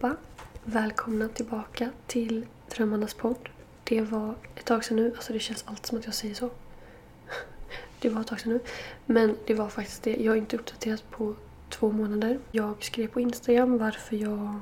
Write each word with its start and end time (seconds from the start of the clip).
Allihopa! 0.00 0.16
Välkomna 0.64 1.28
tillbaka 1.28 1.90
till 2.06 2.46
Drömmarnas 2.76 3.14
podd. 3.14 3.48
Det 3.84 4.00
var 4.00 4.34
ett 4.56 4.64
tag 4.64 4.84
sedan 4.84 4.96
nu, 4.96 5.12
alltså 5.16 5.32
det 5.32 5.38
känns 5.38 5.64
alltid 5.66 5.86
som 5.86 5.98
att 5.98 6.04
jag 6.04 6.14
säger 6.14 6.34
så. 6.34 6.50
Det 8.00 8.08
var 8.08 8.20
ett 8.20 8.26
tag 8.26 8.40
sedan 8.40 8.52
nu. 8.52 8.60
Men 9.06 9.36
det 9.46 9.54
var 9.54 9.68
faktiskt 9.68 10.02
det. 10.02 10.16
Jag 10.16 10.32
har 10.32 10.36
inte 10.36 10.56
uppdaterat 10.56 11.10
på 11.10 11.34
två 11.68 11.92
månader. 11.92 12.38
Jag 12.52 12.84
skrev 12.84 13.06
på 13.08 13.20
Instagram 13.20 13.78
varför 13.78 14.16
jag 14.16 14.60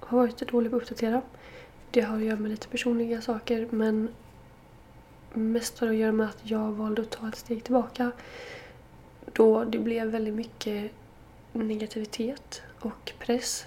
har 0.00 0.18
varit 0.18 0.38
dålig 0.48 0.70
på 0.70 0.76
att 0.76 0.82
uppdatera. 0.82 1.22
Det 1.90 2.00
har 2.00 2.16
att 2.16 2.24
göra 2.24 2.36
med 2.36 2.50
lite 2.50 2.68
personliga 2.68 3.20
saker 3.20 3.68
men 3.70 4.08
mest 5.32 5.78
har 5.78 5.86
det 5.86 5.92
att 5.92 5.98
göra 5.98 6.12
med 6.12 6.26
att 6.26 6.40
jag 6.42 6.72
valde 6.72 7.02
att 7.02 7.10
ta 7.10 7.28
ett 7.28 7.36
steg 7.36 7.64
tillbaka. 7.64 8.12
Då 9.32 9.64
det 9.64 9.78
blev 9.78 10.08
väldigt 10.08 10.34
mycket 10.34 10.92
negativitet 11.52 12.62
och 12.80 13.12
press 13.18 13.66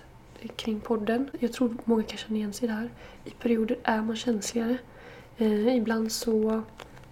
kring 0.56 0.80
podden. 0.80 1.30
Jag 1.40 1.54
tror 1.54 1.78
många 1.86 2.04
kan 2.04 2.18
känna 2.18 2.36
igen 2.36 2.54
sig 2.54 2.66
i 2.66 2.68
det 2.68 2.74
här. 2.74 2.90
I 3.26 3.30
perioder 3.30 3.78
är 3.84 4.02
man 4.02 4.16
känsligare. 4.16 4.78
Eh, 5.38 5.78
ibland 5.78 6.12
så 6.12 6.64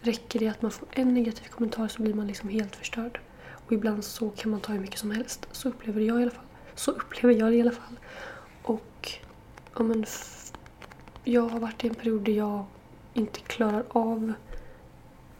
räcker 0.01 0.39
det 0.39 0.47
att 0.47 0.61
man 0.61 0.71
får 0.71 0.87
en 0.91 1.13
negativ 1.13 1.47
kommentar 1.49 1.87
så 1.87 2.01
blir 2.01 2.13
man 2.13 2.27
liksom 2.27 2.49
helt 2.49 2.75
förstörd. 2.75 3.19
Och 3.65 3.71
ibland 3.71 4.03
så 4.03 4.29
kan 4.29 4.51
man 4.51 4.59
ta 4.59 4.73
hur 4.73 4.79
mycket 4.79 4.99
som 4.99 5.11
helst. 5.11 5.47
Så 5.51 5.69
upplever 5.69 6.01
jag 6.01 6.19
i 6.19 6.21
alla 6.21 6.31
fall. 6.31 6.45
Så 6.75 6.91
upplever 6.91 7.33
jag 7.33 7.51
det 7.51 7.55
i 7.55 7.61
alla 7.61 7.71
fall. 7.71 7.99
Och 8.63 9.11
ja, 9.77 9.83
men 9.83 10.05
jag 11.23 11.49
har 11.49 11.59
varit 11.59 11.83
i 11.83 11.87
en 11.87 11.95
period 11.95 12.21
där 12.21 12.33
jag 12.33 12.65
inte 13.13 13.39
klarar 13.39 13.83
av 13.89 14.33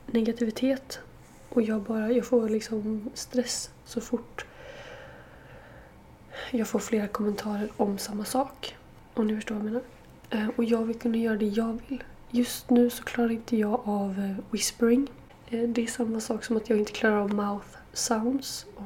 negativitet. 0.05 0.99
Och 1.49 1.61
jag 1.61 1.81
bara, 1.81 2.11
jag 2.11 2.25
får 2.25 2.49
liksom 2.49 3.09
stress 3.13 3.69
så 3.85 4.01
fort 4.01 4.45
jag 6.51 6.67
får 6.67 6.79
flera 6.79 7.07
kommentarer 7.07 7.69
om 7.77 7.97
samma 7.97 8.25
sak. 8.25 8.75
Om 9.13 9.27
ni 9.27 9.35
förstår 9.35 9.55
vad 9.55 9.65
jag 9.65 9.71
menar. 9.71 9.81
Eh, 10.29 10.49
och 10.55 10.63
jag 10.63 10.85
vill 10.85 10.99
kunna 10.99 11.17
göra 11.17 11.37
det 11.37 11.45
jag 11.45 11.79
vill. 11.87 12.03
Just 12.31 12.69
nu 12.69 12.89
så 12.89 13.03
klarar 13.03 13.31
inte 13.31 13.57
jag 13.57 13.81
av 13.85 14.19
eh, 14.19 14.43
whispering. 14.51 15.07
Eh, 15.49 15.61
det 15.61 15.83
är 15.83 15.87
samma 15.87 16.19
sak 16.19 16.43
som 16.43 16.57
att 16.57 16.69
jag 16.69 16.79
inte 16.79 16.91
klarar 16.91 17.17
av 17.17 17.33
mouth 17.33 17.67
sounds. 17.93 18.65
Och 18.75 18.83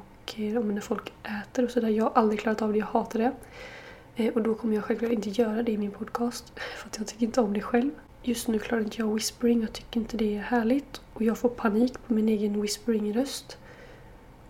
när 0.66 0.82
folk 0.82 1.14
äter 1.24 1.66
och 1.66 1.72
sådär. 1.72 1.90
Jag 1.90 2.04
har 2.04 2.12
aldrig 2.12 2.40
klarat 2.40 2.62
av 2.62 2.72
det, 2.74 2.80
jag 2.80 2.86
hatar 2.86 3.20
det. 3.20 4.32
Och 4.32 4.42
då 4.42 4.56
kommer 4.56 4.76
jag 4.76 4.84
självklart 4.84 5.12
inte 5.12 5.30
göra 5.30 5.64
det 5.64 5.72
i 5.72 5.78
min 5.78 5.92
podcast. 5.92 6.54
För 6.78 6.88
att 6.88 6.98
jag 6.98 7.08
tycker 7.08 7.26
inte 7.26 7.42
om 7.42 7.54
det 7.54 7.62
själv. 7.62 7.92
Just 8.24 8.48
nu 8.48 8.60
klarar 8.60 8.84
inte 8.84 9.02
jag 9.02 9.14
whispering, 9.14 9.62
jag 9.62 9.74
tycker 9.74 10.00
inte 10.00 10.18
det 10.18 10.38
är 10.38 10.42
härligt. 10.42 11.02
Och 11.14 11.22
jag 11.22 11.38
får 11.38 11.50
panik 11.50 11.94
på 12.08 12.14
min 12.14 12.30
egen 12.30 12.62
whispering-röst. 12.62 13.58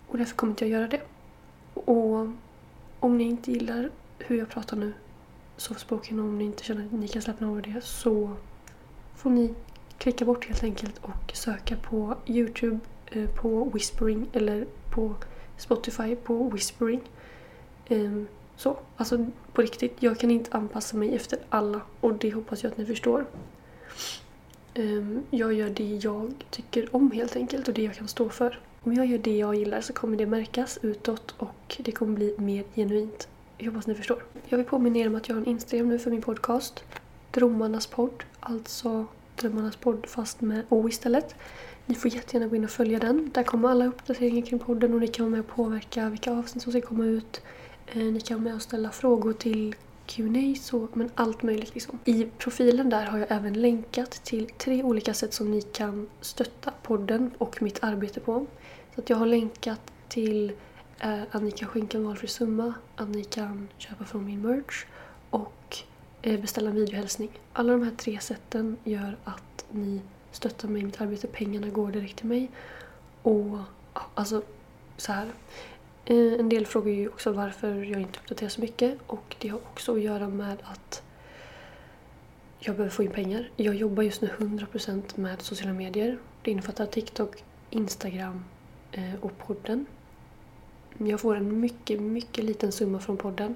Och 0.08 0.18
därför 0.18 0.36
kommer 0.36 0.50
inte 0.50 0.64
jag 0.64 0.80
göra 0.80 0.88
det. 0.88 1.00
Och 1.74 2.28
om 3.02 3.18
ni 3.18 3.24
inte 3.24 3.52
gillar 3.52 3.90
hur 4.18 4.38
jag 4.38 4.48
pratar 4.48 4.76
nu, 4.76 4.92
softspåken, 5.56 6.18
om 6.18 6.38
ni 6.38 6.44
inte 6.44 6.64
känner 6.64 6.84
att 6.84 6.92
ni 6.92 7.08
kan 7.08 7.22
slappna 7.22 7.48
av 7.48 7.62
det, 7.62 7.84
så 7.84 8.30
får 9.16 9.30
ni 9.30 9.54
klicka 9.98 10.24
bort 10.24 10.46
helt 10.46 10.62
enkelt 10.62 10.98
och 10.98 11.32
söka 11.36 11.76
på 11.76 12.16
Youtube 12.26 12.78
eh, 13.10 13.30
på 13.30 13.64
Whispering 13.64 14.30
eller 14.32 14.66
på 14.90 15.14
Spotify 15.56 16.16
på 16.16 16.48
Whispering. 16.48 17.00
Ehm, 17.88 18.26
så, 18.56 18.78
alltså 18.96 19.26
på 19.52 19.62
riktigt, 19.62 19.96
jag 20.00 20.18
kan 20.18 20.30
inte 20.30 20.56
anpassa 20.56 20.96
mig 20.96 21.14
efter 21.14 21.38
alla 21.48 21.80
och 22.00 22.14
det 22.14 22.30
hoppas 22.30 22.62
jag 22.62 22.72
att 22.72 22.78
ni 22.78 22.86
förstår. 22.86 23.26
Ehm, 24.74 25.22
jag 25.30 25.52
gör 25.52 25.70
det 25.70 25.96
jag 25.96 26.44
tycker 26.50 26.96
om 26.96 27.10
helt 27.10 27.36
enkelt 27.36 27.68
och 27.68 27.74
det 27.74 27.82
jag 27.82 27.94
kan 27.94 28.08
stå 28.08 28.28
för. 28.28 28.58
Om 28.84 28.94
jag 28.94 29.06
gör 29.06 29.18
det 29.18 29.36
jag 29.36 29.54
gillar 29.54 29.80
så 29.80 29.92
kommer 29.92 30.16
det 30.16 30.26
märkas 30.26 30.78
utåt 30.82 31.34
och 31.38 31.76
det 31.78 31.92
kommer 31.92 32.14
bli 32.14 32.34
mer 32.38 32.64
genuint. 32.74 33.28
Jag 33.58 33.66
hoppas 33.66 33.86
ni 33.86 33.94
förstår. 33.94 34.22
Jag 34.48 34.58
vill 34.58 34.66
påminna 34.66 34.98
er 34.98 35.06
om 35.06 35.14
att 35.14 35.28
jag 35.28 35.36
har 35.36 35.42
en 35.42 35.48
Instagram 35.48 35.88
nu 35.88 35.98
för 35.98 36.10
min 36.10 36.22
podcast. 36.22 36.84
Drömmarnas 37.30 37.86
podd, 37.86 38.22
alltså 38.40 39.06
Drömmarnas 39.36 39.76
podd 39.76 40.06
fast 40.06 40.40
med 40.40 40.62
O 40.68 40.88
istället. 40.88 41.34
Ni 41.86 41.94
får 41.94 42.14
jättegärna 42.14 42.46
gå 42.46 42.56
in 42.56 42.64
och 42.64 42.70
följa 42.70 42.98
den. 42.98 43.30
Där 43.34 43.42
kommer 43.42 43.68
alla 43.68 43.86
uppdateringar 43.86 44.46
kring 44.46 44.58
podden 44.58 44.94
och 44.94 45.00
ni 45.00 45.08
kan 45.08 45.24
vara 45.24 45.30
med 45.30 45.40
och 45.40 45.56
påverka 45.56 46.08
vilka 46.08 46.32
avsnitt 46.32 46.62
som 46.62 46.72
ska 46.72 46.80
komma 46.80 47.04
ut. 47.04 47.40
Eh, 47.86 48.02
ni 48.02 48.20
kan 48.20 48.36
vara 48.36 48.44
med 48.44 48.54
och 48.54 48.62
ställa 48.62 48.90
frågor 48.90 49.32
till 49.32 49.74
Q&A 50.16 50.54
så, 50.60 50.88
men 50.92 51.10
allt 51.14 51.42
möjligt 51.42 51.74
liksom. 51.74 51.98
I 52.04 52.24
profilen 52.38 52.90
där 52.90 53.06
har 53.06 53.18
jag 53.18 53.26
även 53.30 53.52
länkat 53.52 54.10
till 54.10 54.46
tre 54.58 54.82
olika 54.82 55.14
sätt 55.14 55.34
som 55.34 55.50
ni 55.50 55.62
kan 55.62 56.08
stötta 56.20 56.72
podden 56.82 57.30
och 57.38 57.62
mitt 57.62 57.84
arbete 57.84 58.20
på. 58.20 58.46
Så 58.94 59.00
att 59.00 59.10
jag 59.10 59.16
har 59.16 59.26
länkat 59.26 59.80
till 60.08 60.52
eh, 61.00 61.22
att 61.30 61.42
ni 61.42 61.50
kan 61.50 61.68
skänka 61.68 61.98
en 61.98 62.04
valfri 62.04 62.28
summa, 62.28 62.74
att 62.96 63.08
ni 63.08 63.24
kan 63.24 63.68
köpa 63.78 64.04
från 64.04 64.24
min 64.24 64.42
merch 64.42 64.86
och 65.30 65.76
eh, 66.22 66.40
beställa 66.40 66.70
en 66.70 66.76
videohälsning. 66.76 67.30
Alla 67.52 67.72
de 67.72 67.82
här 67.82 67.92
tre 67.96 68.20
sätten 68.20 68.76
gör 68.84 69.16
att 69.24 69.64
ni 69.70 70.00
stöttar 70.32 70.68
mig 70.68 70.82
i 70.82 70.84
mitt 70.84 71.00
arbete. 71.00 71.26
Pengarna 71.26 71.68
går 71.68 71.90
direkt 71.90 72.16
till 72.16 72.28
mig. 72.28 72.50
Och 73.22 73.58
alltså 74.14 74.42
så 74.96 75.12
här. 75.12 75.32
Eh, 76.04 76.32
en 76.40 76.48
del 76.48 76.66
frågar 76.66 76.92
ju 76.92 77.08
också 77.08 77.32
varför 77.32 77.74
jag 77.74 78.00
inte 78.00 78.18
uppdaterar 78.18 78.48
så 78.48 78.60
mycket 78.60 78.98
och 79.06 79.36
det 79.38 79.48
har 79.48 79.58
också 79.58 79.94
att 79.94 80.00
göra 80.00 80.28
med 80.28 80.58
att 80.62 81.02
jag 82.58 82.76
behöver 82.76 82.90
få 82.90 83.02
in 83.02 83.10
pengar. 83.10 83.50
Jag 83.56 83.74
jobbar 83.74 84.02
just 84.02 84.22
nu 84.22 84.30
100% 84.38 85.02
med 85.14 85.42
sociala 85.42 85.72
medier. 85.72 86.18
Det 86.42 86.50
innefattar 86.50 86.86
TikTok, 86.86 87.44
Instagram 87.70 88.44
eh, 88.92 89.14
och 89.20 89.38
podden. 89.38 89.86
Jag 90.98 91.20
får 91.20 91.36
en 91.36 91.60
mycket, 91.60 92.00
mycket 92.00 92.44
liten 92.44 92.72
summa 92.72 92.98
från 92.98 93.16
podden. 93.16 93.54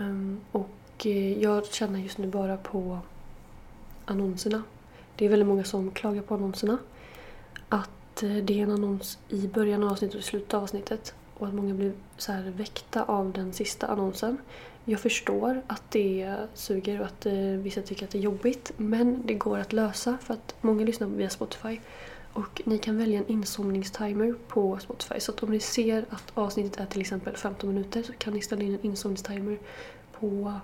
Ehm, 0.00 0.40
och 0.52 1.06
eh, 1.06 1.42
jag 1.42 1.66
tjänar 1.66 1.98
just 1.98 2.18
nu 2.18 2.26
bara 2.26 2.56
på 2.56 2.98
annonserna. 4.04 4.62
Det 5.16 5.24
är 5.24 5.28
väldigt 5.28 5.48
många 5.48 5.64
som 5.64 5.90
klagar 5.90 6.22
på 6.22 6.34
annonserna. 6.34 6.78
Att 7.68 7.90
det 8.16 8.50
är 8.50 8.62
en 8.62 8.70
annons 8.70 9.18
i 9.28 9.46
början 9.48 9.84
av 9.84 9.90
avsnittet 9.92 10.14
och 10.14 10.20
i 10.20 10.24
slutet 10.24 10.54
av 10.54 10.62
avsnittet. 10.62 11.14
Och 11.40 11.46
att 11.46 11.54
många 11.54 11.74
blir 11.74 11.92
så 12.16 12.32
här 12.32 12.42
väckta 12.56 13.04
av 13.04 13.32
den 13.32 13.52
sista 13.52 13.86
annonsen. 13.86 14.38
Jag 14.84 15.00
förstår 15.00 15.62
att 15.66 15.82
det 15.90 16.36
suger 16.54 17.00
och 17.00 17.06
att 17.06 17.26
eh, 17.26 17.34
vissa 17.34 17.82
tycker 17.82 18.04
att 18.04 18.10
det 18.10 18.18
är 18.18 18.22
jobbigt. 18.22 18.72
Men 18.76 19.26
det 19.26 19.34
går 19.34 19.58
att 19.58 19.72
lösa 19.72 20.18
för 20.20 20.34
att 20.34 20.54
många 20.60 20.84
lyssnar 20.84 21.06
via 21.06 21.30
Spotify. 21.30 21.80
Och 22.32 22.62
ni 22.64 22.78
kan 22.78 22.98
välja 22.98 23.18
en 23.18 23.26
insomningstimer 23.26 24.34
på 24.48 24.78
Spotify. 24.78 25.20
Så 25.20 25.32
att 25.32 25.42
om 25.42 25.50
ni 25.50 25.60
ser 25.60 26.04
att 26.10 26.32
avsnittet 26.34 26.80
är 26.80 26.86
till 26.86 27.00
exempel 27.00 27.36
15 27.36 27.74
minuter 27.74 28.02
så 28.02 28.12
kan 28.12 28.34
ni 28.34 28.42
ställa 28.42 28.62
in 28.62 28.74
en 28.74 28.86
insomningstimer 28.86 29.58
på 30.20 30.54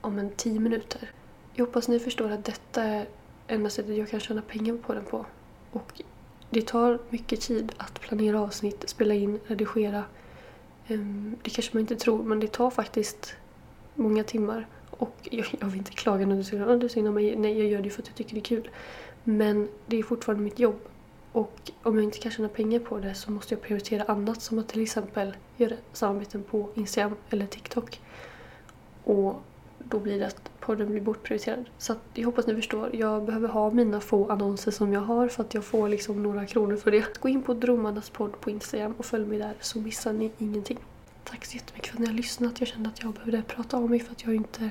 om 0.00 0.18
en 0.18 0.30
10 0.30 0.60
minuter. 0.60 1.10
Jag 1.54 1.66
hoppas 1.66 1.88
ni 1.88 1.98
förstår 1.98 2.30
att 2.30 2.44
detta 2.44 2.82
är 2.82 3.06
enda 3.46 3.70
sättet 3.70 3.96
jag 3.96 4.08
kan 4.08 4.20
tjäna 4.20 4.42
pengar 4.42 4.74
på 4.74 4.94
den 4.94 5.04
på. 5.04 5.26
Och 5.72 6.02
det 6.50 6.66
tar 6.66 6.98
mycket 7.10 7.40
tid 7.40 7.72
att 7.76 8.00
planera 8.00 8.40
avsnitt, 8.40 8.88
spela 8.88 9.14
in, 9.14 9.40
redigera. 9.46 10.04
Ehm, 10.94 11.36
det 11.42 11.50
kanske 11.50 11.74
man 11.74 11.80
inte 11.80 11.96
tror, 11.96 12.22
men 12.22 12.40
det 12.40 12.52
tar 12.52 12.70
faktiskt 12.70 13.34
många 13.94 14.24
timmar. 14.24 14.66
Och 14.90 15.16
jag, 15.22 15.46
jag 15.60 15.66
vill 15.66 15.78
inte 15.78 15.92
klaga 15.92 16.26
när 16.26 16.36
du 16.36 16.44
säger 16.44 16.66
att 16.66 16.80
du 16.80 16.88
synd 16.88 17.14
mig. 17.14 17.36
Nej, 17.36 17.58
jag 17.58 17.68
gör 17.68 17.82
det 17.82 17.90
för 17.90 18.02
att 18.02 18.08
jag 18.08 18.16
tycker 18.16 18.34
det 18.34 18.40
är 18.40 18.44
kul. 18.44 18.70
Men 19.24 19.68
det 19.86 19.98
är 19.98 20.02
fortfarande 20.02 20.44
mitt 20.44 20.58
jobb. 20.58 20.80
Och 21.32 21.70
om 21.82 21.94
jag 21.96 22.04
inte 22.04 22.18
kan 22.18 22.32
tjäna 22.32 22.48
pengar 22.48 22.78
på 22.78 22.98
det 22.98 23.14
så 23.14 23.30
måste 23.30 23.54
jag 23.54 23.62
prioritera 23.62 24.04
annat 24.04 24.42
som 24.42 24.58
att 24.58 24.68
till 24.68 24.82
exempel 24.82 25.36
göra 25.56 25.74
samarbeten 25.92 26.42
på 26.42 26.68
Instagram 26.74 27.16
eller 27.30 27.46
TikTok. 27.46 28.00
Och 29.04 29.42
då 29.92 29.98
blir 29.98 30.18
det 30.18 30.26
att 30.26 30.50
podden 30.60 30.90
blir 30.90 31.00
bortprioriterad. 31.00 31.64
Så 31.78 31.92
att 31.92 32.02
jag 32.14 32.26
hoppas 32.26 32.46
ni 32.46 32.54
förstår. 32.54 32.96
Jag 32.96 33.24
behöver 33.24 33.48
ha 33.48 33.70
mina 33.70 34.00
få 34.00 34.30
annonser 34.30 34.70
som 34.70 34.92
jag 34.92 35.00
har 35.00 35.28
för 35.28 35.42
att 35.42 35.54
jag 35.54 35.64
får 35.64 35.88
liksom 35.88 36.22
några 36.22 36.46
kronor 36.46 36.76
för 36.76 36.90
det. 36.90 37.20
Gå 37.20 37.28
in 37.28 37.42
på 37.42 37.54
Dromarnas 37.54 38.10
podd 38.10 38.40
på 38.40 38.50
Instagram 38.50 38.94
och 38.98 39.04
följ 39.04 39.26
mig 39.26 39.38
där 39.38 39.54
så 39.60 39.78
missar 39.78 40.12
ni 40.12 40.30
ingenting. 40.38 40.78
Tack 41.24 41.44
så 41.44 41.56
jättemycket 41.56 41.88
för 41.88 41.96
att 41.96 42.00
ni 42.00 42.06
har 42.06 42.14
lyssnat. 42.14 42.60
Jag 42.60 42.68
kände 42.68 42.88
att 42.88 43.02
jag 43.02 43.12
behövde 43.12 43.42
prata 43.42 43.76
om 43.76 43.90
mig 43.90 44.00
för 44.00 44.12
att 44.12 44.24
jag 44.24 44.34
inte 44.34 44.70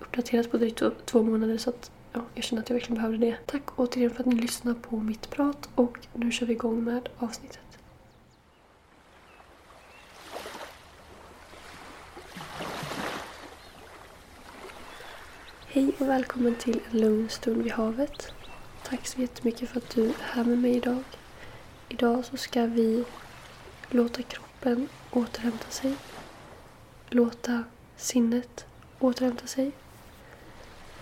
uppdaterat 0.00 0.50
på 0.50 0.56
drygt 0.56 0.82
två 1.04 1.22
månader 1.22 1.58
så 1.58 1.70
att 1.70 1.90
ja, 2.12 2.20
jag 2.34 2.44
kände 2.44 2.62
att 2.62 2.70
jag 2.70 2.74
verkligen 2.74 3.02
behövde 3.02 3.26
det. 3.26 3.36
Tack 3.46 3.78
återigen 3.78 4.10
för 4.10 4.20
att 4.20 4.26
ni 4.26 4.34
lyssnar 4.34 4.74
på 4.74 4.96
mitt 4.96 5.30
prat 5.30 5.68
och 5.74 5.98
nu 6.12 6.30
kör 6.32 6.46
vi 6.46 6.52
igång 6.52 6.84
med 6.84 7.08
avsnittet. 7.18 7.65
Hej 15.76 15.92
och 15.98 16.08
välkommen 16.08 16.54
till 16.54 16.80
en 16.90 16.98
lugn 17.00 17.28
stund 17.28 17.62
vid 17.62 17.72
havet. 17.72 18.32
Tack 18.82 19.06
så 19.06 19.20
jättemycket 19.20 19.68
för 19.68 19.78
att 19.78 19.90
du 19.90 20.06
är 20.08 20.14
här 20.20 20.44
med 20.44 20.58
mig 20.58 20.76
idag. 20.76 21.02
Idag 21.88 22.24
så 22.24 22.36
ska 22.36 22.66
vi 22.66 23.04
låta 23.90 24.22
kroppen 24.22 24.88
återhämta 25.10 25.70
sig. 25.70 25.96
Låta 27.08 27.64
sinnet 27.96 28.66
återhämta 28.98 29.46
sig. 29.46 29.72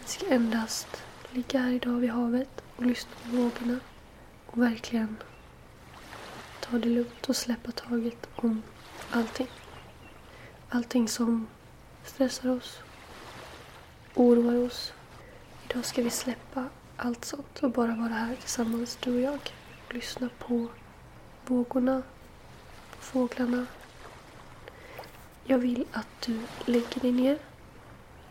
Vi 0.00 0.06
ska 0.08 0.26
endast 0.26 1.02
ligga 1.30 1.60
här 1.60 1.72
idag 1.72 2.00
vid 2.00 2.10
havet 2.10 2.62
och 2.76 2.86
lyssna 2.86 3.12
på 3.22 3.36
vågorna 3.36 3.80
och 4.46 4.62
verkligen 4.62 5.16
ta 6.60 6.78
det 6.78 6.88
lugnt 6.88 7.28
och 7.28 7.36
släppa 7.36 7.72
taget 7.72 8.28
om 8.36 8.62
allting. 9.10 9.48
Allting 10.68 11.08
som 11.08 11.46
stressar 12.04 12.50
oss, 12.50 12.83
oroar 14.14 14.66
oss. 14.66 14.92
Idag 15.64 15.84
ska 15.84 16.02
vi 16.02 16.10
släppa 16.10 16.64
allt 16.96 17.24
sånt 17.24 17.62
och 17.62 17.70
bara 17.70 17.94
vara 17.94 18.08
här 18.08 18.36
tillsammans, 18.36 18.98
du 19.00 19.14
och 19.14 19.20
jag. 19.20 19.52
Och 19.86 19.94
lyssna 19.94 20.28
på 20.38 20.66
vågorna, 21.46 22.02
på 22.90 22.96
fåglarna. 23.04 23.66
Jag 25.44 25.58
vill 25.58 25.86
att 25.92 26.08
du 26.26 26.40
lägger 26.64 27.00
dig 27.00 27.12
ner 27.12 27.38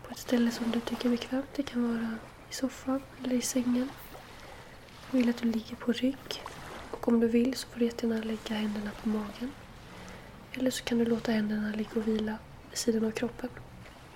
på 0.02 0.10
ett 0.10 0.18
ställe 0.18 0.50
som 0.50 0.70
du 0.70 0.80
tycker 0.80 1.06
är 1.06 1.10
bekvämt. 1.10 1.48
Det 1.56 1.62
kan 1.62 1.88
vara 1.88 2.18
i 2.50 2.54
soffan 2.54 3.02
eller 3.24 3.36
i 3.36 3.42
sängen. 3.42 3.88
Jag 5.10 5.18
vill 5.18 5.30
att 5.30 5.36
du 5.36 5.52
ligger 5.52 5.76
på 5.76 5.92
rygg. 5.92 6.42
Och 6.90 7.08
om 7.08 7.20
du 7.20 7.28
vill 7.28 7.54
så 7.54 7.68
får 7.68 7.78
du 7.78 7.84
jättegärna 7.84 8.24
lägga 8.24 8.54
händerna 8.54 8.90
på 9.02 9.08
magen. 9.08 9.50
Eller 10.52 10.70
så 10.70 10.84
kan 10.84 10.98
du 10.98 11.04
låta 11.04 11.32
händerna 11.32 11.72
ligga 11.76 11.90
och 11.94 12.08
vila 12.08 12.38
vid 12.70 12.78
sidan 12.78 13.04
av 13.04 13.10
kroppen. 13.10 13.50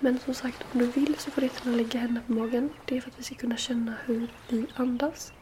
Men 0.01 0.19
som 0.19 0.33
sagt, 0.33 0.65
om 0.73 0.79
du 0.79 0.85
vill 0.85 1.15
så 1.17 1.31
får 1.31 1.41
du 1.41 1.47
jättegärna 1.47 1.77
lägga 1.77 1.99
händerna 1.99 2.25
på 2.27 2.33
magen. 2.33 2.69
Det 2.85 2.97
är 2.97 3.01
för 3.01 3.09
att 3.09 3.19
vi 3.19 3.23
ska 3.23 3.35
kunna 3.35 3.57
känna 3.57 3.93
hur 4.05 4.27
vi 4.47 4.65
andas. 4.75 5.33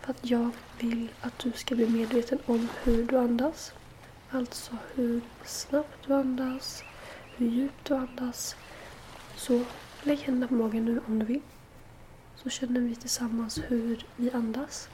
För 0.00 0.10
att 0.10 0.30
jag 0.30 0.50
vill 0.78 1.08
att 1.20 1.38
du 1.38 1.52
ska 1.52 1.74
bli 1.74 1.88
medveten 1.88 2.38
om 2.46 2.68
hur 2.82 3.06
du 3.06 3.18
andas. 3.18 3.72
Alltså 4.30 4.76
hur 4.94 5.20
snabbt 5.44 6.06
du 6.06 6.14
andas, 6.14 6.82
hur 7.36 7.46
djupt 7.46 7.84
du 7.84 7.94
andas. 7.94 8.56
Så 9.36 9.64
lägg 10.02 10.18
händerna 10.18 10.48
på 10.48 10.54
magen 10.54 10.84
nu 10.84 11.00
om 11.06 11.18
du 11.18 11.26
vill. 11.26 11.42
Så 12.36 12.50
känner 12.50 12.80
vi 12.80 12.94
tillsammans 12.94 13.60
hur 13.68 14.06
vi 14.16 14.30
andas. 14.30 14.88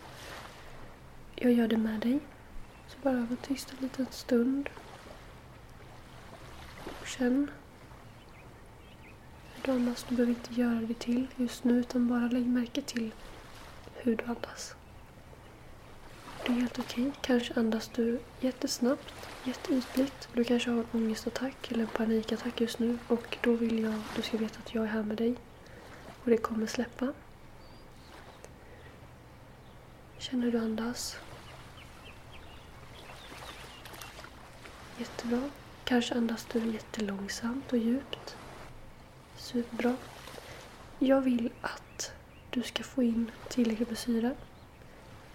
Jag 1.34 1.52
gör 1.52 1.68
det 1.68 1.76
med 1.76 2.00
dig. 2.00 2.20
Så 2.88 2.96
bara 3.02 3.14
var 3.14 3.36
tyst 3.36 3.70
en 3.70 3.76
liten 3.80 4.06
stund. 4.10 4.70
Och 7.00 7.06
känn 7.06 7.50
du 9.64 9.72
andas. 9.72 10.06
Du 10.08 10.16
behöver 10.16 10.32
inte 10.32 10.60
göra 10.60 10.80
det 10.80 10.94
till 10.94 11.26
just 11.36 11.64
nu 11.64 11.80
utan 11.80 12.08
bara 12.08 12.28
lägg 12.28 12.46
märke 12.46 12.82
till 12.82 13.10
hur 13.94 14.16
du 14.16 14.24
andas. 14.24 14.74
Det 16.46 16.52
är 16.52 16.56
helt 16.56 16.78
okej. 16.78 17.06
Okay. 17.06 17.20
Kanske 17.20 17.54
andas 17.54 17.90
du 17.94 18.20
jättesnabbt, 18.40 19.14
jätteytligt. 19.44 20.28
Du 20.32 20.44
kanske 20.44 20.70
har 20.70 20.78
en 20.78 20.86
ångestattack 20.92 21.70
eller 21.70 21.82
en 21.82 21.88
panikattack 21.88 22.60
just 22.60 22.78
nu 22.78 22.98
och 23.08 23.38
då 23.40 23.52
vill 23.52 23.78
jag 23.82 23.94
att 23.94 24.16
du 24.16 24.22
ska 24.22 24.36
veta 24.36 24.58
att 24.58 24.74
jag 24.74 24.84
är 24.84 24.88
här 24.88 25.02
med 25.02 25.16
dig. 25.16 25.34
Och 26.24 26.30
det 26.30 26.36
kommer 26.36 26.66
släppa. 26.66 27.12
Känn 30.18 30.42
hur 30.42 30.52
du 30.52 30.58
andas. 30.58 31.16
Jättebra. 34.98 35.50
Kanske 35.84 36.14
andas 36.14 36.46
du 36.52 36.72
jättelångsamt 36.72 37.72
och 37.72 37.78
djupt. 37.78 38.36
Superbra. 39.42 39.96
Jag 40.98 41.20
vill 41.20 41.52
att 41.60 42.12
du 42.50 42.62
ska 42.62 42.82
få 42.82 43.02
in 43.02 43.30
tillräckligt 43.48 43.88
med 43.88 43.98
syre. 43.98 44.34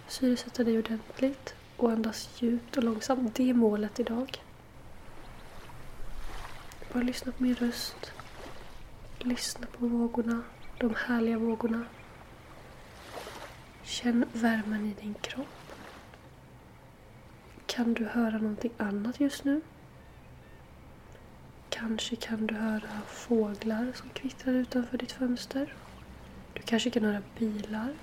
Syresätta 0.07 0.63
dig 0.63 0.79
ordentligt 0.79 1.55
och 1.77 1.91
andas 1.91 2.29
djupt 2.41 2.77
och 2.77 2.83
långsamt. 2.83 3.35
Det 3.35 3.49
är 3.49 3.53
målet 3.53 3.99
idag. 3.99 4.43
Bara 6.93 7.03
lyssna 7.03 7.31
på 7.31 7.43
min 7.43 7.55
röst. 7.55 8.11
Lyssna 9.19 9.67
på 9.67 9.87
vågorna, 9.87 10.43
de 10.79 10.95
härliga 10.95 11.37
vågorna. 11.37 11.85
Känn 13.83 14.25
värmen 14.33 14.85
i 14.85 15.01
din 15.01 15.13
kropp. 15.13 15.73
Kan 17.65 17.93
du 17.93 18.05
höra 18.05 18.37
någonting 18.37 18.73
annat 18.77 19.19
just 19.19 19.43
nu? 19.43 19.61
Kanske 21.79 22.15
kan 22.15 22.47
du 22.47 22.55
höra 22.55 23.01
fåglar 23.07 23.91
som 23.95 24.09
kvittrar 24.09 24.53
utanför 24.53 24.97
ditt 24.97 25.11
fönster. 25.11 25.73
Du 26.53 26.61
kanske 26.61 26.89
kan 26.89 27.03
höra 27.03 27.21
bilar. 27.39 27.93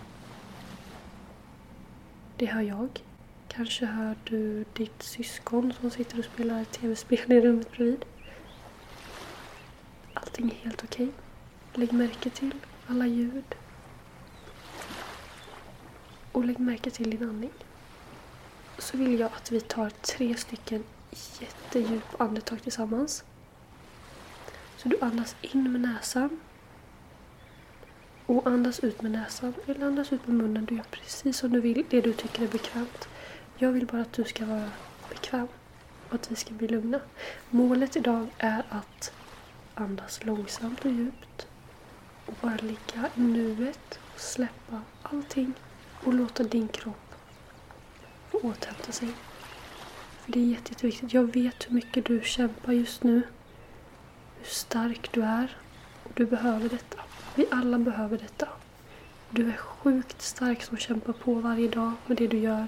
Det 2.37 2.47
hör 2.47 2.61
jag. 2.61 3.03
Kanske 3.49 3.87
hör 3.87 4.17
du 4.25 4.65
ditt 4.73 5.03
syskon 5.03 5.73
som 5.81 5.91
sitter 5.91 6.19
och 6.19 6.25
spelar 6.25 6.63
ett 6.63 6.73
tv-spel 6.73 7.33
i 7.33 7.41
rummet 7.41 7.73
bredvid. 7.73 8.05
Allting 10.15 10.51
är 10.51 10.65
helt 10.65 10.85
okej. 10.85 11.09
Okay. 11.09 11.81
Lägg 11.81 11.93
märke 11.93 12.31
till 12.31 12.55
alla 12.87 13.07
ljud. 13.07 13.55
Och 16.33 16.45
lägg 16.45 16.59
märke 16.59 16.91
till 16.91 17.11
din 17.11 17.29
andning. 17.29 17.53
Så 18.79 18.97
vill 18.97 19.21
jag 19.21 19.31
att 19.37 19.53
vi 19.53 19.61
tar 19.61 19.91
tre 19.91 20.37
stycken 20.37 20.85
jättedjupa 21.41 22.25
andetag 22.25 22.63
tillsammans. 22.63 23.25
Så 24.85 24.91
du 24.91 24.99
andas 25.01 25.37
in 25.43 25.73
med 25.73 25.81
näsan. 25.81 26.41
Och 28.27 28.47
andas 28.47 28.81
ut 28.81 29.03
med 29.03 29.13
näsan. 29.13 29.55
Eller 29.67 29.87
andas 29.87 30.13
ut 30.13 30.27
med 30.27 30.37
munnen. 30.37 30.65
Du 30.65 30.75
gör 30.75 30.85
precis 30.91 31.37
som 31.37 31.53
du 31.53 31.61
vill. 31.61 31.85
Det 31.91 32.01
du 32.01 32.13
tycker 32.13 32.43
är 32.43 32.49
bekvämt. 32.49 33.09
Jag 33.57 33.73
vill 33.73 33.87
bara 33.87 34.01
att 34.01 34.13
du 34.13 34.25
ska 34.25 34.45
vara 34.45 34.71
bekväm. 35.09 35.49
Och 36.09 36.15
att 36.15 36.31
vi 36.31 36.37
ska 36.37 36.55
bli 36.55 36.69
lugna. 36.69 37.01
Målet 37.51 37.97
idag 37.97 38.27
är 38.39 38.65
att 38.69 39.13
andas 39.75 40.25
långsamt 40.25 40.85
och 40.85 40.91
djupt. 40.91 41.47
Och 42.27 42.35
bara 42.41 42.57
ligga 42.57 43.09
i 43.15 43.21
nuet 43.21 43.99
och 44.15 44.21
släppa 44.21 44.83
allting. 45.03 45.53
Och 46.05 46.15
låta 46.15 46.43
din 46.43 46.69
kropp 46.69 47.15
få 48.31 48.39
återhämta 48.39 48.93
sig. 48.93 49.09
För 50.25 50.33
det 50.33 50.39
är 50.41 50.45
jätte, 50.45 50.73
jätteviktigt. 50.73 51.13
Jag 51.13 51.33
vet 51.33 51.67
hur 51.67 51.75
mycket 51.75 52.05
du 52.05 52.21
kämpar 52.25 52.73
just 52.73 53.03
nu 53.03 53.23
hur 54.45 54.51
stark 54.51 55.13
du 55.13 55.23
är. 55.23 55.57
Du 56.15 56.27
behöver 56.27 56.69
detta. 56.69 56.99
Vi 57.35 57.47
alla 57.51 57.79
behöver 57.79 58.19
detta. 58.19 58.49
Du 59.31 59.49
är 59.49 59.57
sjukt 59.57 60.23
stark 60.23 60.63
som 60.63 60.77
kämpar 60.77 61.13
på 61.13 61.35
varje 61.35 61.69
dag 61.69 61.93
med 62.07 62.17
det 62.17 62.27
du 62.27 62.39
gör 62.39 62.67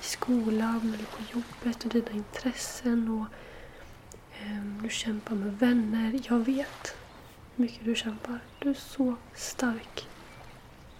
i 0.00 0.04
skolan 0.04 0.94
eller 0.94 1.04
på 1.04 1.22
jobbet 1.32 1.84
och 1.84 1.90
dina 1.90 2.10
intressen. 2.10 3.08
och 3.08 3.26
eh, 4.40 4.64
Du 4.82 4.88
kämpar 4.88 5.34
med 5.34 5.58
vänner. 5.58 6.20
Jag 6.28 6.38
vet 6.38 6.96
hur 7.56 7.64
mycket 7.64 7.84
du 7.84 7.94
kämpar. 7.94 8.40
Du 8.58 8.70
är 8.70 8.74
så 8.74 9.16
stark. 9.34 10.06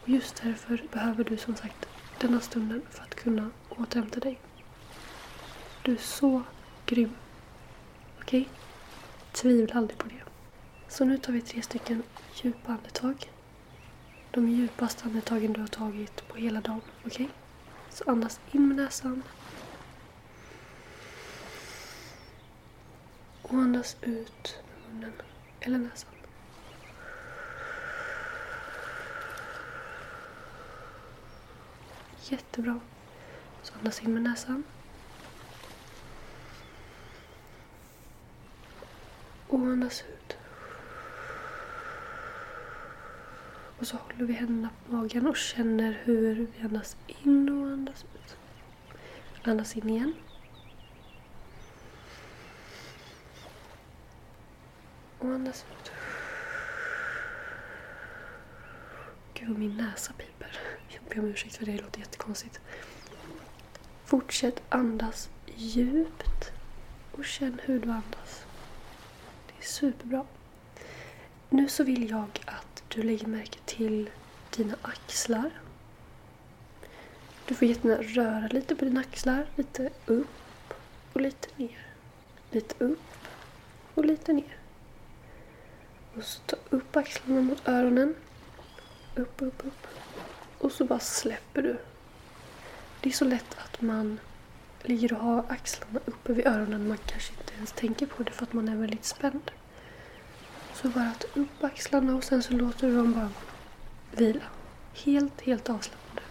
Och 0.03 0.09
just 0.09 0.43
därför 0.43 0.83
behöver 0.93 1.25
du 1.25 1.37
som 1.37 1.57
sagt 1.57 1.89
denna 2.21 2.41
stunden 2.41 2.83
för 2.91 3.03
att 3.03 3.15
kunna 3.15 3.51
återhämta 3.69 4.21
dig. 4.21 4.41
Du 5.83 5.93
är 5.93 5.97
så 5.97 6.43
grym. 6.87 7.15
Okej? 8.21 8.41
Okay? 8.41 8.55
Tvivla 9.33 9.75
aldrig 9.75 9.99
på 9.99 10.09
det. 10.09 10.18
Så 10.89 11.05
nu 11.05 11.19
tar 11.19 11.33
vi 11.33 11.41
tre 11.43 11.63
stycken 11.63 12.03
djupa 12.35 12.73
andetag. 12.73 13.33
De 14.31 14.49
djupaste 14.49 15.05
andetagen 15.05 15.53
du 15.53 15.61
har 15.61 15.69
tagit 15.69 16.29
på 16.29 16.37
hela 16.37 16.61
dagen. 16.61 16.81
Okej? 17.07 17.25
Okay? 17.25 17.29
Så 17.91 18.05
andas 18.07 18.41
in 18.53 18.69
med 18.69 18.77
näsan. 18.77 19.23
Och 23.43 23.55
andas 23.55 23.97
ut 24.03 24.63
med 24.67 24.95
munnen 24.95 25.13
eller 25.61 25.79
näsan. 25.79 26.11
Jättebra. 32.31 32.81
Så 33.63 33.75
andas 33.75 34.03
in 34.03 34.15
med 34.15 34.23
näsan. 34.23 34.65
Och 39.49 39.61
andas 39.61 40.03
ut. 40.03 40.37
Och 43.79 43.87
så 43.87 43.97
håller 43.97 44.25
vi 44.25 44.33
händerna 44.33 44.71
på 44.87 44.93
magen 44.93 45.27
och 45.27 45.37
känner 45.37 46.01
hur 46.05 46.35
vi 46.35 46.65
andas 46.65 46.97
in 47.07 47.49
och 47.49 47.71
andas 47.73 48.05
ut. 48.15 48.37
Andas 49.43 49.77
in 49.77 49.91
igen. 49.91 50.15
Och 55.19 55.29
andas 55.29 55.65
ut. 55.71 55.93
Gud, 59.35 59.59
min 59.59 59.77
näsa 59.77 60.13
piper. 60.13 60.59
Jag 60.89 61.03
ber 61.05 61.19
om 61.19 61.25
ursäkt 61.25 61.57
för 61.57 61.67
det, 61.67 61.73
det 61.73 61.83
låter 61.83 62.01
jättekonstigt. 62.01 62.61
Fortsätt 64.05 64.63
andas 64.69 65.31
djupt 65.57 66.53
och 67.13 67.25
känn 67.25 67.61
hur 67.65 67.81
du 67.81 67.91
andas. 67.91 68.45
Det 69.47 69.65
är 69.65 69.67
superbra. 69.67 70.27
Nu 71.51 71.69
så 71.69 71.85
vill 71.85 72.11
jag 72.11 72.27
att 72.45 72.58
du 72.89 73.03
lägger 73.03 73.27
märke 73.27 73.59
till 73.65 74.11
dina 74.57 74.75
axlar. 74.83 75.51
Du 77.47 77.55
får 77.55 77.69
jättegärna 77.69 78.03
röra 78.03 78.49
lite 78.49 78.77
på 78.77 78.85
dina 78.85 79.01
axlar. 79.01 79.47
Lite 79.57 79.91
upp 80.07 80.75
och 81.13 81.21
lite 81.21 81.49
ner. 81.57 81.87
Lite 82.51 82.85
upp 82.85 83.01
och 83.95 84.05
lite 84.05 84.33
ner. 84.33 84.57
Och 86.17 86.25
så 86.25 86.41
ta 86.41 86.57
upp 86.71 86.97
axlarna 86.97 87.41
mot 87.41 87.69
öronen. 87.69 88.15
Upp, 89.15 89.43
upp, 89.43 89.67
upp. 89.67 89.87
Och 90.59 90.73
så 90.73 90.85
bara 90.85 90.99
släpper 90.99 91.63
du. 91.63 91.79
Det 93.01 93.09
är 93.09 93.13
så 93.13 93.25
lätt 93.25 93.57
att 93.59 93.81
man 93.81 94.21
ligger 94.83 95.13
och 95.13 95.21
har 95.21 95.45
axlarna 95.49 96.01
uppe 96.05 96.33
vid 96.33 96.47
öronen. 96.47 96.89
Man 96.89 96.99
kanske 97.07 97.33
inte 97.33 97.55
ens 97.55 97.73
tänker 97.73 98.07
på 98.07 98.23
det 98.23 98.31
för 98.31 98.43
att 98.43 98.53
man 98.53 98.69
är 98.69 98.77
väldigt 98.77 99.05
spänd. 99.05 99.51
Så 100.83 100.89
bara 100.89 101.15
ta 101.15 101.41
upp 101.41 101.65
axlarna 101.65 102.17
och 102.17 102.25
sen 102.25 102.43
så 102.43 102.53
låter 102.53 102.87
du 102.89 102.97
dem 102.97 103.13
bara 103.13 103.31
vila. 104.13 104.45
Helt, 105.05 105.41
helt 105.41 105.71
avslappnade. 105.71 106.27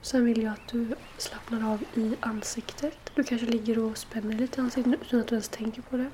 Sen 0.00 0.24
vill 0.24 0.42
jag 0.42 0.52
att 0.52 0.68
du 0.68 0.94
slappnar 1.18 1.72
av 1.72 1.84
i 1.94 2.16
ansiktet. 2.20 2.98
Du 3.14 3.24
kanske 3.24 3.46
ligger 3.46 3.78
och 3.78 3.98
spänner 3.98 4.34
lite 4.34 4.60
i 4.60 4.64
ansiktet 4.64 4.94
utan 5.02 5.20
att 5.20 5.28
du 5.28 5.34
ens 5.34 5.48
tänker 5.48 5.82
på 5.82 5.96
det. 5.96 6.10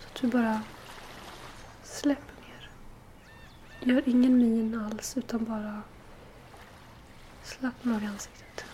Så 0.00 0.08
att 0.08 0.20
du 0.20 0.26
bara 0.26 0.62
släpper 1.82 2.34
ner. 2.42 2.70
Gör 3.94 4.08
ingen 4.08 4.38
min 4.38 4.80
alls 4.80 5.16
utan 5.16 5.44
bara 5.44 5.82
slappna 7.42 7.96
av 7.96 8.02
i 8.02 8.06
ansiktet. 8.06 8.64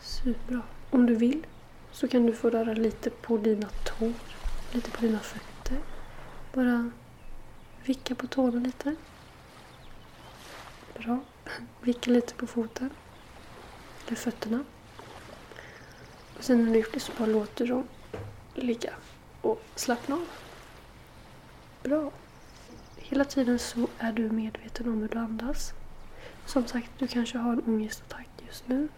Superbra. 0.00 0.62
Om 0.90 1.06
du 1.06 1.14
vill 1.14 1.46
så 1.96 2.08
kan 2.08 2.26
du 2.26 2.32
få 2.34 2.50
röra 2.50 2.72
lite 2.72 3.10
på 3.10 3.36
dina 3.38 3.68
tår, 3.84 4.12
lite 4.72 4.90
på 4.90 5.00
dina 5.00 5.18
fötter. 5.18 5.78
Bara 6.52 6.90
vicka 7.84 8.14
på 8.14 8.26
tårna 8.26 8.60
lite. 8.60 8.96
Bra. 10.98 11.20
Vicka 11.80 12.10
lite 12.10 12.34
på 12.34 12.46
foten. 12.46 12.90
Eller 14.06 14.16
fötterna. 14.16 14.64
Och 16.38 16.44
sen 16.44 16.64
när 16.64 16.72
du 16.72 16.78
gjort 16.78 16.94
det 16.94 17.00
så 17.00 17.12
bara 17.18 17.26
låter 17.26 17.66
du 17.66 17.72
dem 17.72 17.88
ligga 18.54 18.94
och 19.40 19.62
slappna 19.74 20.14
av. 20.14 20.26
Bra. 21.82 22.12
Hela 22.96 23.24
tiden 23.24 23.58
så 23.58 23.88
är 23.98 24.12
du 24.12 24.30
medveten 24.30 24.88
om 24.88 25.00
hur 25.00 25.08
du 25.08 25.18
andas. 25.18 25.72
Som 26.46 26.66
sagt, 26.66 26.90
du 26.98 27.06
kanske 27.06 27.38
har 27.38 27.52
en 27.52 27.62
ångestattack 27.62 28.28
just 28.46 28.68
nu. 28.68 28.88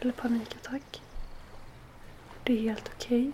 Eller 0.00 0.12
panikattack. 0.12 1.02
Det 2.46 2.52
är 2.52 2.62
helt 2.62 2.90
okej. 2.94 3.20
Okay. 3.20 3.32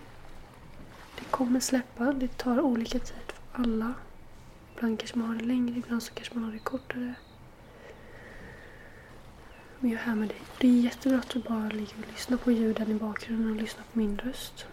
Det 1.19 1.25
kommer 1.31 1.61
släppa. 1.61 2.13
Det 2.13 2.37
tar 2.39 2.61
olika 2.61 2.99
tid 2.99 3.23
för 3.27 3.63
alla. 3.63 3.95
Ibland 4.75 4.99
kanske 4.99 5.19
man 5.19 5.29
har 5.29 5.35
det 5.37 5.45
längre, 5.45 5.79
ibland 5.79 6.03
så 6.03 6.15
kanske 6.15 6.35
man 6.35 6.45
har 6.45 6.53
det 6.53 6.59
kortare. 6.59 7.15
Men 9.79 9.91
jag 9.91 10.01
är 10.01 10.05
här 10.05 10.15
med 10.15 10.29
dig. 10.29 10.41
Det 10.59 10.69
är 10.69 10.73
jättebra 10.73 11.19
att 11.19 11.29
du 11.29 11.39
bara 11.39 11.69
ligger 11.69 11.99
och 11.99 12.13
lyssnar 12.13 12.37
på 12.39 12.53
ljuden 12.53 12.91
i 12.91 12.95
bakgrunden 12.95 13.51
och 13.51 13.57
lyssnar 13.57 13.85
på 13.93 13.99
min 13.99 14.19
röst. 14.19 14.67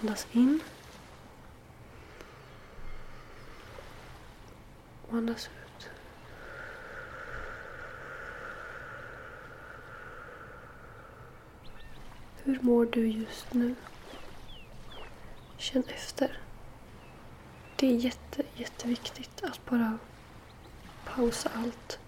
Andas 0.00 0.26
in. 0.32 0.60
Och 5.08 5.16
andas 5.16 5.46
ut. 5.46 5.65
Hur 12.46 12.58
mår 12.62 12.86
du 12.86 13.08
just 13.08 13.54
nu? 13.54 13.74
Känn 15.56 15.82
efter. 15.88 16.38
Det 17.76 17.86
är 17.86 17.94
jätte, 17.94 18.42
jätteviktigt 18.54 19.44
att 19.44 19.64
bara 19.66 19.98
pausa 21.04 21.50
allt 21.54 21.98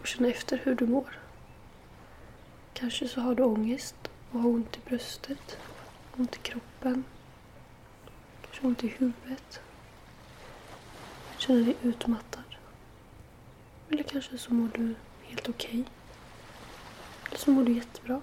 och 0.00 0.06
känna 0.06 0.28
efter 0.28 0.60
hur 0.64 0.74
du 0.74 0.86
mår. 0.86 1.18
Kanske 2.72 3.08
så 3.08 3.20
har 3.20 3.34
du 3.34 3.42
ångest 3.42 3.96
och 4.32 4.40
har 4.40 4.50
ont 4.50 4.76
i 4.76 4.80
bröstet, 4.88 5.58
ont 6.16 6.36
i 6.36 6.38
kroppen, 6.38 7.04
kanske 8.42 8.66
ont 8.66 8.84
i 8.84 8.88
huvudet. 8.88 9.60
Känner 11.38 11.64
dig 11.64 11.76
utmattad. 11.82 12.44
Eller 13.90 14.02
kanske 14.02 14.38
så 14.38 14.54
mår 14.54 14.68
du 14.74 14.94
helt 15.22 15.48
okej. 15.48 15.80
Okay. 15.80 15.84
Eller 17.28 17.38
så 17.38 17.50
mår 17.50 17.64
du 17.64 17.72
jättebra. 17.72 18.20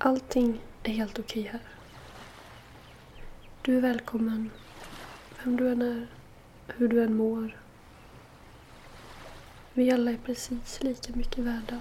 Allting 0.00 0.60
är 0.82 0.92
helt 0.92 1.18
okej 1.18 1.42
okay 1.42 1.52
här. 1.52 1.60
Du 3.62 3.76
är 3.76 3.80
välkommen, 3.80 4.50
vem 5.44 5.56
du 5.56 5.72
än 5.72 5.82
är, 5.82 6.06
hur 6.66 6.88
du 6.88 7.04
än 7.04 7.16
mår. 7.16 7.56
Vi 9.72 9.90
alla 9.90 10.10
är 10.10 10.16
precis 10.16 10.82
lika 10.82 11.12
mycket 11.12 11.44
värda. 11.44 11.80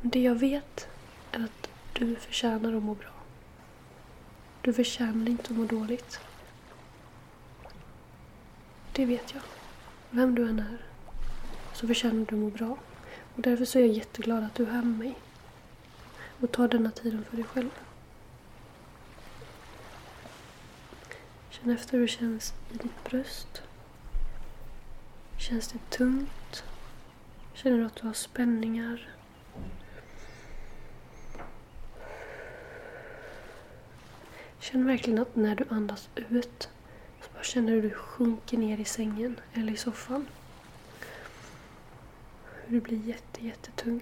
Men 0.00 0.10
det 0.10 0.22
jag 0.22 0.34
vet 0.34 0.88
är 1.32 1.44
att 1.44 1.70
du 1.92 2.16
förtjänar 2.16 2.74
att 2.74 2.82
må 2.82 2.94
bra. 2.94 3.14
Du 4.62 4.72
förtjänar 4.72 5.28
inte 5.28 5.52
att 5.52 5.58
må 5.58 5.64
dåligt. 5.64 6.20
Det 8.92 9.06
vet 9.06 9.34
jag. 9.34 9.42
Vem 10.10 10.34
du 10.34 10.48
än 10.48 10.58
är 10.58 10.78
så 11.74 11.86
förtjänar 11.86 12.26
du 12.28 12.34
att 12.34 12.40
må 12.40 12.50
bra. 12.50 12.76
Och 13.34 13.42
därför 13.42 13.64
så 13.64 13.78
är 13.78 13.82
jag 13.82 13.96
jätteglad 13.96 14.44
att 14.44 14.54
du 14.54 14.62
är 14.62 14.70
här 14.70 14.82
med 14.82 14.98
mig. 14.98 15.14
Och 16.42 16.52
ta 16.52 16.68
denna 16.68 16.90
tiden 16.90 17.24
för 17.24 17.36
dig 17.36 17.44
själv. 17.44 17.70
Känn 21.50 21.70
efter 21.70 21.92
hur 21.92 22.00
det 22.00 22.08
känns 22.08 22.54
i 22.72 22.76
ditt 22.76 23.04
bröst. 23.04 23.62
Känns 25.38 25.68
det 25.68 25.78
tungt? 25.90 26.64
Känner 27.54 27.78
du 27.78 27.84
att 27.84 27.96
du 27.96 28.06
har 28.06 28.12
spänningar? 28.12 29.08
Känn 34.58 34.86
verkligen 34.86 35.18
att 35.18 35.36
när 35.36 35.56
du 35.56 35.64
andas 35.68 36.08
ut 36.14 36.68
så 37.20 37.28
bara 37.34 37.42
känner 37.42 37.72
du 37.72 37.80
hur 37.80 37.82
du 37.82 37.94
sjunker 37.94 38.58
ner 38.58 38.78
i 38.80 38.84
sängen 38.84 39.40
eller 39.54 39.72
i 39.72 39.76
soffan. 39.76 40.26
Hur 42.64 42.74
du 42.74 42.80
blir 42.80 42.98
jätte, 42.98 43.46
jättetung. 43.46 44.00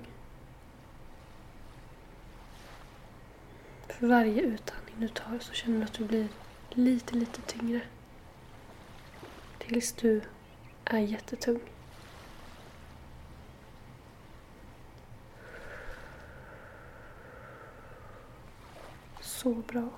För 4.01 4.07
varje 4.07 4.43
utandning 4.43 4.95
du 4.99 5.09
tar 5.09 5.39
så 5.39 5.53
känner 5.53 5.79
du 5.79 5.85
att 5.85 5.93
du 5.93 6.05
blir 6.05 6.29
lite, 6.71 7.15
lite 7.15 7.41
tyngre. 7.41 7.81
Tills 9.59 9.93
du 9.93 10.23
är 10.85 10.99
jättetung. 10.99 11.61
Så 19.21 19.55
bra. 19.55 19.89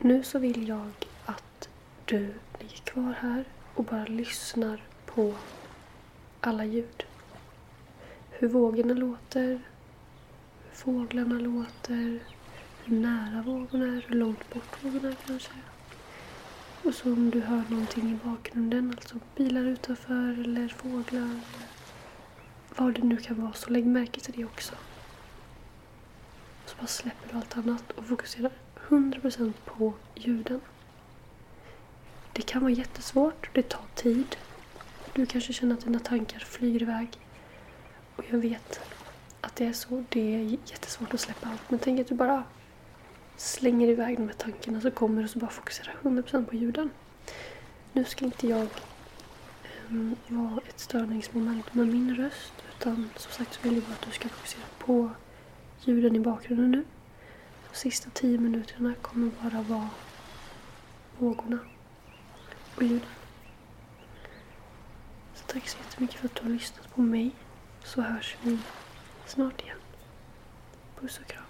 Nu 0.00 0.22
så 0.22 0.38
vill 0.38 0.68
jag 0.68 0.90
att 1.24 1.68
du 2.04 2.34
ligger 2.58 2.76
kvar 2.84 3.14
här 3.20 3.44
och 3.74 3.84
bara 3.84 4.04
lyssnar 4.04 4.82
på 5.06 5.34
alla 6.40 6.64
ljud. 6.64 7.04
Hur 8.30 8.48
vågorna 8.48 8.94
låter, 8.94 9.60
hur 10.68 10.72
fåglarna 10.72 11.34
låter, 11.34 12.20
hur 12.90 12.96
nära 12.96 13.42
vågorna 13.42 13.84
är, 13.84 14.04
hur 14.08 14.16
långt 14.16 14.54
bort 14.54 14.84
vågorna 14.84 15.08
är 15.08 15.16
kanske. 15.26 15.52
Och 16.82 16.94
så 16.94 17.12
om 17.12 17.30
du 17.30 17.40
hör 17.40 17.62
någonting 17.68 18.10
i 18.12 18.28
bakgrunden, 18.28 18.90
alltså 18.96 19.14
bilar 19.36 19.64
utanför 19.64 20.40
eller 20.44 20.68
fåglar. 20.68 21.40
Vad 22.76 22.94
det 22.94 23.02
nu 23.02 23.16
kan 23.16 23.42
vara, 23.42 23.52
så 23.52 23.70
lägg 23.70 23.86
märke 23.86 24.20
till 24.20 24.34
det 24.36 24.44
också. 24.44 24.74
Så 26.66 26.76
bara 26.76 26.86
släpper 26.86 27.32
du 27.32 27.36
allt 27.36 27.56
annat 27.56 27.90
och 27.90 28.06
fokuserar 28.06 28.52
100% 28.88 29.52
på 29.64 29.94
ljuden. 30.14 30.60
Det 32.32 32.42
kan 32.42 32.62
vara 32.62 32.72
jättesvårt, 32.72 33.54
det 33.54 33.62
tar 33.68 33.84
tid. 33.94 34.36
Du 35.12 35.26
kanske 35.26 35.52
känner 35.52 35.74
att 35.74 35.84
dina 35.84 35.98
tankar 35.98 36.38
flyger 36.38 36.82
iväg. 36.82 37.08
Och 38.16 38.24
jag 38.30 38.38
vet 38.38 38.80
att 39.40 39.56
det 39.56 39.66
är 39.66 39.72
så. 39.72 40.04
Det 40.08 40.34
är 40.34 40.40
jättesvårt 40.40 41.14
att 41.14 41.20
släppa 41.20 41.48
allt. 41.48 41.70
Men 41.70 41.78
tänk 41.78 42.00
att 42.00 42.08
du 42.08 42.14
bara 42.14 42.44
slänger 43.40 43.88
iväg 43.88 44.16
de 44.16 44.26
här 44.28 44.34
tankarna 44.34 44.80
så 44.80 44.90
kommer 44.90 45.24
och 45.24 45.30
så 45.30 45.38
bara 45.38 45.50
fokuserar 45.50 45.96
100% 46.02 46.46
på 46.46 46.56
ljuden. 46.56 46.90
Nu 47.92 48.04
ska 48.04 48.24
inte 48.24 48.46
jag 48.46 48.68
um, 49.88 50.16
vara 50.28 50.60
ett 50.68 50.80
störningsmoment 50.80 51.74
med 51.74 51.86
min 51.86 52.16
röst 52.16 52.52
utan 52.78 53.10
som 53.16 53.32
sagt 53.32 53.54
så 53.54 53.60
vill 53.62 53.74
jag 53.74 53.82
bara 53.82 53.92
att 53.92 54.06
du 54.06 54.10
ska 54.10 54.28
fokusera 54.28 54.64
på 54.78 55.10
ljuden 55.84 56.16
i 56.16 56.20
bakgrunden 56.20 56.70
nu. 56.70 56.84
De 57.70 57.76
sista 57.76 58.10
tio 58.10 58.38
minuterna 58.38 58.94
kommer 59.02 59.30
bara 59.42 59.62
vara 59.62 59.88
vågorna 61.18 61.58
och 62.76 62.82
ljuden. 62.82 63.06
Så 65.34 65.44
tack 65.46 65.68
så 65.68 65.78
jättemycket 65.78 66.20
för 66.20 66.26
att 66.26 66.34
du 66.34 66.42
har 66.42 66.50
lyssnat 66.50 66.94
på 66.94 67.00
mig. 67.00 67.30
Så 67.84 68.00
hörs 68.00 68.36
vi 68.42 68.58
snart 69.26 69.62
igen. 69.62 69.78
Puss 71.00 71.18
och 71.18 71.26
kram. 71.26 71.49